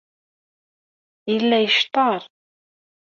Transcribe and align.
Yella 1.31 1.57
yecṭeṛ. 1.59 2.21